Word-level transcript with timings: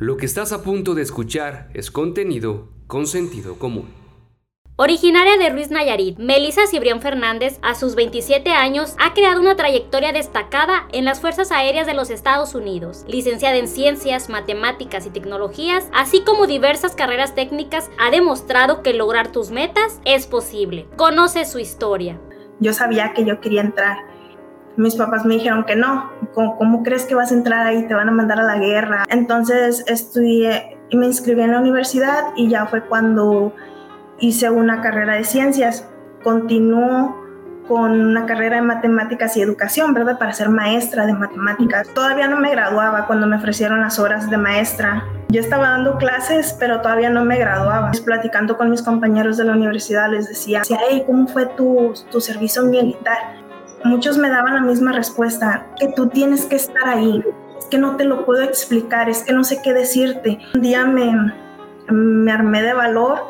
Lo 0.00 0.16
que 0.16 0.24
estás 0.24 0.50
a 0.54 0.62
punto 0.62 0.94
de 0.94 1.02
escuchar 1.02 1.68
es 1.74 1.90
contenido 1.90 2.70
con 2.86 3.06
sentido 3.06 3.58
común. 3.58 3.92
Originaria 4.76 5.36
de 5.36 5.50
Ruiz 5.50 5.70
Nayarit, 5.70 6.18
Melissa 6.18 6.66
Cibrián 6.66 7.02
Fernández, 7.02 7.58
a 7.60 7.74
sus 7.74 7.96
27 7.96 8.50
años, 8.52 8.94
ha 8.98 9.12
creado 9.12 9.42
una 9.42 9.56
trayectoria 9.56 10.12
destacada 10.12 10.88
en 10.92 11.04
las 11.04 11.20
Fuerzas 11.20 11.52
Aéreas 11.52 11.86
de 11.86 11.92
los 11.92 12.08
Estados 12.08 12.54
Unidos. 12.54 13.04
Licenciada 13.08 13.56
en 13.56 13.68
Ciencias, 13.68 14.30
Matemáticas 14.30 15.04
y 15.04 15.10
Tecnologías, 15.10 15.90
así 15.92 16.22
como 16.22 16.46
diversas 16.46 16.94
carreras 16.94 17.34
técnicas, 17.34 17.90
ha 17.98 18.10
demostrado 18.10 18.82
que 18.82 18.94
lograr 18.94 19.30
tus 19.30 19.50
metas 19.50 20.00
es 20.06 20.26
posible. 20.26 20.86
Conoce 20.96 21.44
su 21.44 21.58
historia. 21.58 22.18
Yo 22.58 22.72
sabía 22.72 23.12
que 23.12 23.26
yo 23.26 23.38
quería 23.42 23.60
entrar. 23.60 23.98
Mis 24.76 24.94
papás 24.94 25.24
me 25.24 25.34
dijeron 25.34 25.64
que 25.64 25.76
no. 25.76 26.10
¿Cómo, 26.34 26.82
crees 26.82 27.04
que 27.04 27.14
vas 27.14 27.32
a 27.32 27.34
entrar 27.34 27.66
ahí? 27.66 27.86
Te 27.86 27.94
van 27.94 28.08
a 28.08 28.12
mandar 28.12 28.40
a 28.40 28.44
la 28.44 28.58
guerra. 28.58 29.04
Entonces 29.08 29.84
estudié 29.86 30.78
y 30.88 30.96
me 30.96 31.06
inscribí 31.06 31.42
en 31.42 31.52
la 31.52 31.60
universidad 31.60 32.32
y 32.36 32.48
ya 32.48 32.66
fue 32.66 32.82
cuando 32.86 33.52
hice 34.18 34.50
una 34.50 34.80
carrera 34.80 35.14
de 35.14 35.24
ciencias, 35.24 35.88
continuó 36.22 37.16
con 37.66 37.92
una 37.92 38.26
carrera 38.26 38.56
de 38.56 38.62
matemáticas 38.62 39.36
y 39.36 39.42
educación, 39.42 39.94
¿verdad? 39.94 40.18
Para 40.18 40.32
ser 40.32 40.48
maestra 40.48 41.06
de 41.06 41.12
matemáticas. 41.12 41.88
Todavía 41.94 42.26
no 42.26 42.36
me 42.36 42.50
graduaba 42.50 43.06
cuando 43.06 43.28
me 43.28 43.36
ofrecieron 43.36 43.80
las 43.80 44.00
horas 44.00 44.28
de 44.28 44.36
maestra. 44.36 45.04
Yo 45.28 45.40
estaba 45.40 45.70
dando 45.70 45.96
clases, 45.96 46.56
pero 46.58 46.80
todavía 46.80 47.10
no 47.10 47.24
me 47.24 47.38
graduaba. 47.38 47.92
Platicando 48.04 48.56
con 48.56 48.70
mis 48.70 48.82
compañeros 48.82 49.36
de 49.36 49.44
la 49.44 49.52
universidad 49.52 50.10
les 50.10 50.28
decía, 50.28 50.62
¿cómo 51.06 51.28
fue 51.28 51.46
tu 51.46 51.94
servicio 52.20 52.64
militar? 52.64 53.39
Muchos 53.84 54.18
me 54.18 54.28
daban 54.28 54.54
la 54.54 54.60
misma 54.60 54.92
respuesta, 54.92 55.66
que 55.78 55.88
tú 55.88 56.08
tienes 56.08 56.46
que 56.46 56.56
estar 56.56 56.88
ahí. 56.88 57.24
Es 57.58 57.66
que 57.66 57.78
no 57.78 57.96
te 57.96 58.04
lo 58.04 58.24
puedo 58.24 58.42
explicar, 58.42 59.08
es 59.08 59.22
que 59.22 59.32
no 59.32 59.44
sé 59.44 59.60
qué 59.62 59.72
decirte. 59.72 60.38
Un 60.54 60.60
día 60.60 60.84
me, 60.84 62.30
armé 62.30 62.62
de 62.62 62.74
valor 62.74 63.20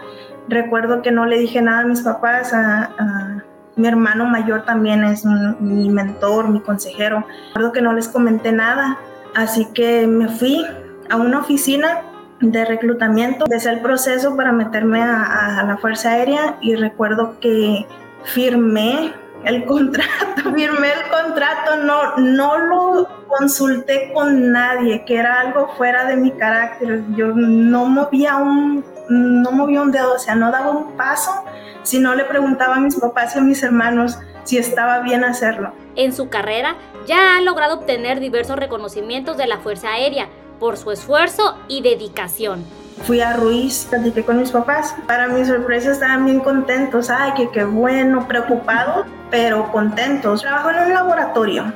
Recuerdo 0.50 1.00
que 1.00 1.12
no 1.12 1.26
le 1.26 1.38
dije 1.38 1.62
nada 1.62 1.82
a 1.82 1.86
mis 1.86 2.02
papás, 2.02 2.52
a, 2.52 3.44
mi 3.76 3.86
hermano 3.86 4.26
mayor 4.26 4.64
también 4.64 5.04
es 5.04 5.24
mi 5.24 5.88
mentor, 5.88 6.48
mi 6.48 6.60
consejero. 6.60 7.24
Recuerdo 7.48 7.72
que 7.72 7.80
no 7.80 7.92
les 7.92 8.08
comenté 8.08 8.50
nada, 8.50 8.98
así 9.36 9.66
que 9.72 10.08
me 10.08 10.28
fui 10.28 10.66
a 11.08 11.16
una 11.16 11.38
oficina 11.38 12.02
de 12.40 12.64
reclutamiento, 12.64 13.44
desde 13.48 13.70
el 13.70 13.80
proceso 13.80 14.36
para 14.36 14.50
meterme 14.50 15.02
a, 15.02 15.62
la 15.64 15.76
Fuerza 15.76 16.10
Aérea 16.10 16.56
y 16.60 16.74
recuerdo 16.74 17.38
que 17.38 17.86
firmé 18.24 19.12
el 19.44 19.64
contrato, 19.64 20.42
firmé 20.54 20.92
el 20.92 21.10
contrato, 21.10 21.76
no, 21.76 22.16
no 22.16 22.58
lo 22.58 23.08
consulté 23.28 24.12
con 24.12 24.52
nadie, 24.52 25.04
que 25.04 25.16
era 25.16 25.40
algo 25.40 25.68
fuera 25.76 26.04
de 26.06 26.16
mi 26.16 26.30
carácter. 26.32 27.02
Yo 27.16 27.28
no 27.28 27.86
movía 27.86 28.36
un 28.36 28.84
no 29.08 29.50
movía 29.50 29.82
un 29.82 29.90
dedo, 29.90 30.14
o 30.14 30.18
sea, 30.18 30.36
no 30.36 30.52
daba 30.52 30.70
un 30.70 30.96
paso 30.96 31.44
si 31.82 31.98
no 31.98 32.14
le 32.14 32.24
preguntaba 32.24 32.76
a 32.76 32.80
mis 32.80 32.94
papás 32.94 33.34
y 33.34 33.40
a 33.40 33.42
mis 33.42 33.62
hermanos 33.62 34.18
si 34.44 34.56
estaba 34.56 35.00
bien 35.00 35.24
hacerlo. 35.24 35.72
En 35.96 36.12
su 36.12 36.28
carrera 36.28 36.76
ya 37.06 37.36
ha 37.36 37.40
logrado 37.40 37.74
obtener 37.74 38.20
diversos 38.20 38.56
reconocimientos 38.56 39.36
de 39.36 39.46
la 39.46 39.58
Fuerza 39.58 39.92
Aérea 39.92 40.28
por 40.58 40.76
su 40.76 40.92
esfuerzo 40.92 41.56
y 41.68 41.82
dedicación. 41.82 42.64
Fui 43.04 43.20
a 43.20 43.34
Ruiz, 43.34 43.86
platiqué 43.88 44.24
con 44.24 44.38
mis 44.38 44.50
papás. 44.50 44.94
Para 45.06 45.28
mi 45.28 45.44
sorpresa 45.44 45.92
estaban 45.92 46.26
bien 46.26 46.40
contentos. 46.40 47.10
Ay, 47.10 47.32
que 47.34 47.50
qué 47.50 47.64
bueno, 47.64 48.28
preocupados, 48.28 49.06
pero 49.30 49.70
contentos. 49.72 50.42
Trabajo 50.42 50.70
en 50.70 50.86
un 50.86 50.94
laboratorio 50.94 51.72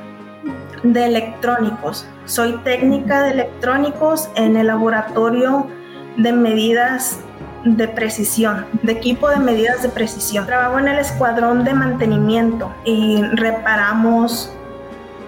de 0.83 1.05
electrónicos. 1.05 2.05
Soy 2.25 2.53
técnica 2.63 3.23
de 3.23 3.31
electrónicos 3.31 4.29
en 4.35 4.55
el 4.55 4.67
laboratorio 4.67 5.67
de 6.17 6.31
medidas 6.31 7.19
de 7.65 7.87
precisión, 7.87 8.65
de 8.83 8.91
equipo 8.91 9.27
de 9.29 9.37
medidas 9.37 9.81
de 9.81 9.89
precisión. 9.89 10.45
Trabajo 10.45 10.77
en 10.77 10.87
el 10.87 10.99
escuadrón 10.99 11.63
de 11.63 11.73
mantenimiento 11.73 12.71
y 12.85 13.23
reparamos 13.33 14.51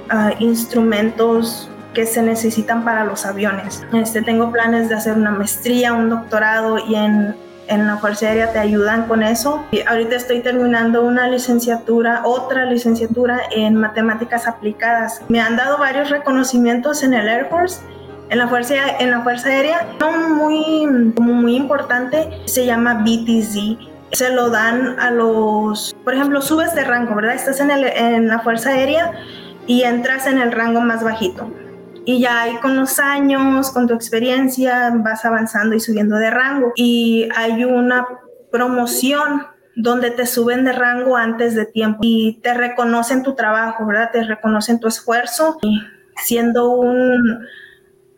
ah, 0.10 0.32
instrumentos 0.40 1.72
que 1.98 2.06
se 2.06 2.22
necesitan 2.22 2.86
para 2.86 3.06
los 3.06 3.26
aviones. 3.26 3.84
Este, 3.92 4.22
tengo 4.22 4.52
planes 4.52 4.88
de 4.88 4.94
hacer 4.94 5.14
una 5.14 5.32
maestría, 5.32 5.94
un 5.94 6.12
doctorado 6.12 6.78
y 6.78 6.94
en, 6.94 7.36
en 7.70 7.88
la 7.88 7.98
Fuerza 7.98 8.28
Aérea 8.28 8.54
te 8.54 8.60
ayudan 8.60 9.08
con 9.08 9.24
eso. 9.24 9.66
Y 9.72 9.82
ahorita 9.82 10.16
estoy 10.16 10.42
terminando 10.42 11.02
una 11.02 11.28
licenciatura, 11.28 12.22
otra 12.24 12.66
licenciatura 12.66 13.40
en 13.50 13.78
matemáticas 13.78 14.48
aplicadas. 14.48 15.24
Me 15.28 15.42
han 15.42 15.58
dado 15.58 15.80
varios 15.80 16.12
reconocimientos 16.12 17.02
en 17.02 17.16
el 17.16 17.28
Air 17.28 17.48
Force 17.50 17.80
en 18.30 18.38
la 18.38 18.48
Fuerza, 18.48 18.76
en 19.00 19.10
la 19.10 19.22
fuerza 19.24 19.50
Aérea, 19.50 19.88
muy, 20.38 20.86
muy 20.86 21.56
importante, 21.56 22.30
se 22.46 22.68
llama 22.68 23.02
BTZ. 23.04 23.58
Se 24.12 24.30
lo 24.30 24.52
dan 24.52 25.00
a 25.00 25.10
los, 25.10 25.96
por 26.04 26.14
ejemplo, 26.14 26.44
subes 26.44 26.76
de 26.76 26.84
rango, 26.84 27.16
¿verdad? 27.16 27.34
Estás 27.34 27.60
en, 27.60 27.72
el, 27.72 27.86
en 27.86 28.28
la 28.28 28.38
Fuerza 28.42 28.70
Aérea 28.70 29.14
y 29.66 29.82
entras 29.82 30.28
en 30.28 30.38
el 30.38 30.52
rango 30.52 30.82
más 30.82 31.04
bajito. 31.04 31.50
Y 32.08 32.22
ya 32.22 32.44
ahí 32.44 32.56
con 32.62 32.78
los 32.78 33.00
años, 33.00 33.70
con 33.72 33.86
tu 33.86 33.94
experiencia, 33.94 34.94
vas 34.96 35.26
avanzando 35.26 35.76
y 35.76 35.82
subiendo 35.82 36.16
de 36.16 36.30
rango. 36.32 36.72
Y 36.78 37.28
hay 37.36 37.66
una 37.66 38.08
promoción 38.50 39.46
donde 39.76 40.12
te 40.12 40.26
suben 40.26 40.64
de 40.64 40.72
rango 40.72 41.18
antes 41.18 41.54
de 41.54 41.66
tiempo 41.66 42.00
y 42.04 42.40
te 42.42 42.54
reconocen 42.54 43.24
tu 43.24 43.36
trabajo, 43.36 43.86
¿verdad? 43.86 44.12
Te 44.14 44.24
reconocen 44.24 44.80
tu 44.80 44.88
esfuerzo. 44.88 45.58
Y 45.62 45.82
siendo 46.16 46.70
un 46.70 47.46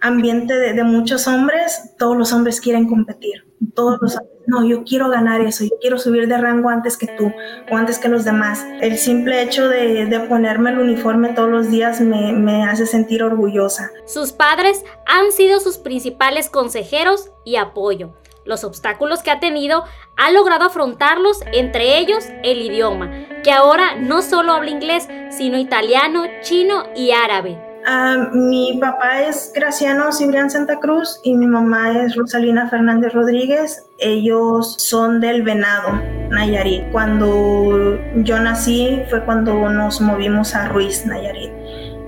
ambiente 0.02 0.54
de, 0.54 0.84
muchos 0.84 1.28
hombres, 1.28 1.96
todos 1.98 2.18
los 2.18 2.34
hombres 2.34 2.62
quieren 2.62 2.88
competir. 2.88 3.46
Todos 3.76 3.98
los 4.02 4.18
no, 4.48 4.66
yo 4.66 4.84
quiero 4.84 5.10
ganar 5.10 5.42
eso, 5.42 5.64
yo 5.64 5.78
quiero 5.80 6.00
subir 6.00 6.28
de 6.28 6.36
rango 6.36 6.70
antes 6.70 6.98
que 6.98 7.06
tú 7.06 7.32
o 7.72 7.78
antes 7.78 8.00
que 8.00 8.10
los 8.10 8.26
demás. 8.26 8.66
El 8.82 8.98
simple 8.98 9.44
hecho 9.44 9.70
de, 9.70 10.26
ponerme 10.28 10.72
el 10.72 10.80
uniforme 10.80 11.30
todos 11.30 11.52
los 11.52 11.70
días 11.70 12.02
me 12.02 12.64
hace 12.64 12.88
sentir 12.88 13.22
orgullosa. 13.22 13.92
Sus 14.08 14.32
padres 14.32 14.84
han 15.06 15.32
sido 15.32 15.60
sus 15.60 15.78
principales 15.78 16.50
consejeros 16.50 17.30
y 17.46 17.58
apoyo. 17.58 18.16
Los 18.50 18.64
obstáculos 18.64 19.22
que 19.22 19.30
ha 19.30 19.40
tenido 19.40 19.84
ha 20.18 20.32
logrado 20.32 20.66
afrontarlos, 20.66 21.42
entre 21.54 22.00
ellos 22.00 22.26
el 22.44 22.64
idioma, 22.64 23.12
que 23.44 23.52
ahora 23.52 23.96
no 23.96 24.24
solo 24.24 24.54
habla 24.54 24.72
inglés, 24.72 25.08
sino 25.30 25.60
italiano, 25.60 26.24
chino 26.42 26.86
y 26.96 27.12
árabe. 27.12 27.69
Ah, 27.86 28.30
mi 28.34 28.78
papá 28.80 29.22
es 29.22 29.52
Graciano 29.56 30.12
Cibrián 30.12 30.50
Santa 30.50 30.80
Cruz 30.80 31.20
y 31.24 31.34
mi 31.36 31.48
mamá 31.48 31.92
es 31.92 32.16
Rosalina 32.16 32.70
Fernández 32.70 33.14
Rodríguez. 33.14 33.86
Ellos 33.98 34.76
son 34.78 35.22
del 35.22 35.44
Venado, 35.44 35.94
Nayarit. 36.30 36.92
Cuando 36.92 37.98
yo 38.16 38.40
nací 38.40 39.02
fue 39.10 39.24
cuando 39.24 39.70
nos 39.70 40.02
movimos 40.02 40.56
a 40.56 40.68
Ruiz, 40.68 41.06
Nayarit. 41.06 41.52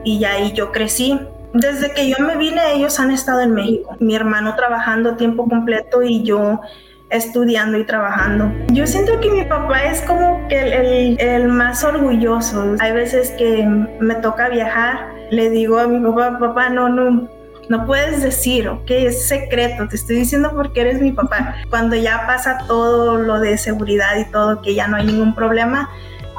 Y 0.04 0.20
ya 0.20 0.34
ahí 0.34 0.52
yo 0.54 0.72
crecí. 0.72 1.20
Desde 1.54 1.94
que 1.94 2.10
yo 2.10 2.16
me 2.20 2.38
vine, 2.38 2.74
ellos 2.74 3.00
han 3.00 3.12
estado 3.12 3.42
en 3.42 3.54
México. 3.54 3.96
Mi 4.00 4.16
hermano 4.16 4.56
trabajando 4.56 5.16
tiempo 5.16 5.48
completo 5.48 6.02
y 6.02 6.24
yo 6.24 6.62
estudiando 7.12 7.78
y 7.78 7.84
trabajando. 7.84 8.52
Yo 8.72 8.88
siento 8.88 9.20
que 9.20 9.30
mi 9.30 9.44
papá 9.44 9.84
es 9.84 10.02
como 10.02 10.48
que 10.48 10.60
el, 10.60 11.20
el, 11.20 11.48
más 11.50 11.84
orgulloso. 11.84 12.76
Hay 12.80 12.94
veces 12.94 13.32
que 13.32 13.66
me 14.00 14.16
toca 14.16 14.50
viajar, 14.50 15.10
le 15.30 15.50
digo 15.50 15.78
a 15.78 15.88
mi 15.88 16.00
papá, 16.00 16.40
papá, 16.40 16.70
no, 16.70 16.88
no, 16.90 17.30
no 17.70 17.86
puedes 17.86 18.24
decir, 18.24 18.70
ok, 18.70 18.90
es 18.92 19.28
secreto, 19.28 19.88
te 19.90 19.98
estoy 19.98 20.18
diciendo 20.18 20.52
porque 20.56 20.82
eres 20.82 21.02
mi 21.02 21.12
papá. 21.12 21.58
Cuando 21.70 21.96
ya 21.98 22.26
pasa 22.26 22.60
todo 22.66 23.18
lo 23.18 23.40
de 23.40 23.58
seguridad 23.58 24.18
y 24.18 24.26
todo, 24.32 24.62
que 24.62 24.74
ya 24.74 24.88
no 24.88 24.96
hay 24.96 25.06
ningún 25.06 25.36
problema, 25.36 25.90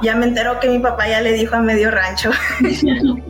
ya 0.03 0.17
me 0.17 0.25
entero 0.27 0.59
que 0.59 0.69
mi 0.69 0.79
papá 0.79 1.07
ya 1.07 1.21
le 1.21 1.33
dijo 1.33 1.55
a 1.55 1.61
medio 1.61 1.91
rancho. 1.91 2.31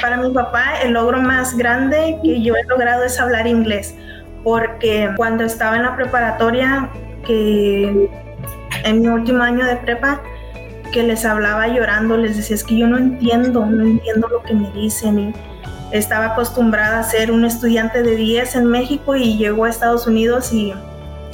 Para 0.00 0.16
mi 0.16 0.30
papá, 0.30 0.80
el 0.82 0.92
logro 0.92 1.20
más 1.20 1.56
grande 1.56 2.18
que 2.22 2.42
yo 2.42 2.54
he 2.54 2.64
logrado 2.64 3.04
es 3.04 3.18
hablar 3.20 3.46
inglés 3.46 3.94
porque 4.42 5.10
cuando 5.16 5.44
estaba 5.44 5.76
en 5.76 5.82
la 5.82 5.96
preparatoria, 5.96 6.88
que 7.26 8.08
en 8.84 9.00
mi 9.00 9.08
último 9.08 9.42
año 9.42 9.64
de 9.64 9.76
prepa, 9.76 10.20
que 10.92 11.02
les 11.02 11.24
hablaba 11.24 11.66
llorando, 11.68 12.16
les 12.16 12.36
decía, 12.36 12.56
es 12.56 12.64
que 12.64 12.76
yo 12.78 12.86
no 12.86 12.98
entiendo, 12.98 13.66
no 13.66 13.82
entiendo 13.84 14.28
lo 14.28 14.42
que 14.42 14.54
me 14.54 14.70
dicen. 14.72 15.18
Y 15.18 15.34
estaba 15.90 16.26
acostumbrada 16.26 17.00
a 17.00 17.02
ser 17.02 17.30
un 17.30 17.44
estudiante 17.44 18.02
de 18.02 18.16
10 18.16 18.56
en 18.56 18.66
México 18.66 19.16
y 19.16 19.36
llegó 19.36 19.64
a 19.64 19.70
Estados 19.70 20.06
Unidos 20.06 20.52
y, 20.52 20.74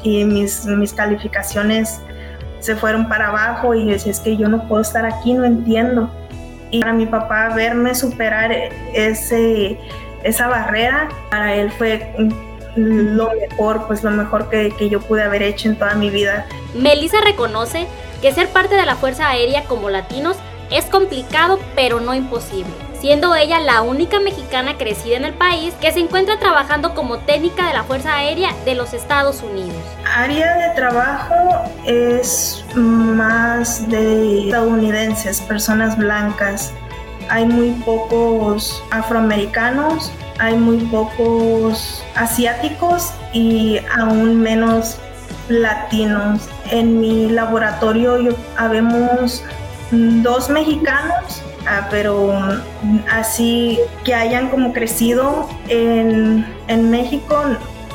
y 0.03 0.25
mis, 0.25 0.65
mis 0.67 0.93
calificaciones 0.93 2.01
se 2.61 2.77
fueron 2.77 3.09
para 3.09 3.29
abajo 3.29 3.75
y 3.75 3.91
decía, 3.91 4.13
es 4.13 4.21
que 4.21 4.37
yo 4.37 4.49
no 4.49 4.67
puedo 4.69 4.83
estar 4.83 5.05
aquí, 5.05 5.35
no 5.35 5.45
entiendo. 5.45 6.11
Y 6.71 6.81
para 6.81 6.93
mi 6.93 7.07
papá 7.07 7.53
verme 7.55 7.95
superar 7.95 8.53
ese, 8.95 9.79
esa 10.23 10.49
barrera, 10.49 11.09
para 11.31 11.55
él 11.55 11.71
fue 11.73 12.15
lo 12.77 13.31
mejor, 13.35 13.87
pues 13.87 14.03
lo 14.03 14.11
mejor 14.11 14.49
que, 14.49 14.71
que 14.77 14.89
yo 14.89 15.01
pude 15.01 15.23
haber 15.23 15.43
hecho 15.43 15.69
en 15.69 15.77
toda 15.79 15.95
mi 15.95 16.11
vida. 16.11 16.47
Melissa 16.75 17.21
reconoce 17.21 17.87
que 18.21 18.33
ser 18.33 18.49
parte 18.49 18.77
de 18.77 18.87
la 18.87 18.97
Fuerza 18.97 19.29
Aérea 19.29 19.65
como 19.65 19.91
latinos 19.91 20.37
es 20.71 20.87
complicado, 20.87 21.59
pero 21.75 22.01
no 22.01 22.15
imposible. 22.15 22.73
siendo 23.03 23.35
ella 23.35 23.59
la 23.59 23.83
única 23.83 24.21
mexicana 24.21 24.79
crecida 24.79 25.17
en 25.17 25.25
el 25.25 25.35
país 25.35 25.75
que 25.81 25.91
se 25.91 25.99
encuentra 25.99 26.39
trabajando 26.39 26.95
como 26.95 27.19
técnica 27.19 27.67
de 27.67 27.75
la 27.75 27.83
Fuerza 27.83 28.15
Aérea 28.15 28.51
de 28.65 28.77
los 28.77 28.95
Estados 28.95 29.43
Unidos. 29.43 29.75
Área 30.07 30.57
de 30.57 30.75
trabajo 30.77 31.35
es 31.85 32.65
más 32.77 33.89
de 33.89 34.47
estadounidenses, 34.47 35.41
personas 35.41 35.99
blancas. 35.99 36.73
Hay 37.29 37.45
muy 37.45 37.73
pocos 37.85 38.81
afroamericanos, 38.93 40.13
hay 40.43 40.57
muy 40.57 40.79
pocos 40.87 42.03
asiáticos 42.17 43.13
y 43.33 43.79
aún 43.97 44.41
menos 44.41 44.99
latinos. 45.49 46.49
En 46.73 46.99
mi 46.99 47.31
laboratorio 47.31 48.19
yo, 48.21 48.33
habemos 48.57 49.45
dos 49.93 50.51
mexicanos, 50.51 51.43
ah, 51.69 51.87
pero 51.91 52.33
así 53.09 53.79
que 54.03 54.17
hayan 54.17 54.49
como 54.49 54.73
crecido 54.73 55.49
en, 55.69 56.45
en 56.67 56.91
México, 56.91 57.41